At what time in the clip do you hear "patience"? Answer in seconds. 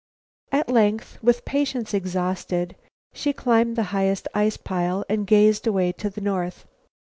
1.45-1.93